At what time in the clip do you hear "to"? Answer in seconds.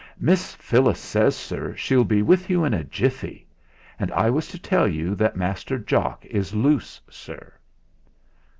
4.47-4.57